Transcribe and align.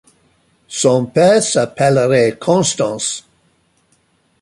Son 0.67 1.05
père 1.05 1.43
s'appellerait 1.43 2.35
Constance. 2.39 3.27